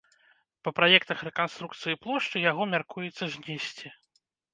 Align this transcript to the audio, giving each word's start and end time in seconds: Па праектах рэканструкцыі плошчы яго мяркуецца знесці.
Па 0.67 0.71
праектах 0.77 1.19
рэканструкцыі 1.27 1.99
плошчы 2.05 2.37
яго 2.45 2.67
мяркуецца 2.73 3.23
знесці. 3.35 3.93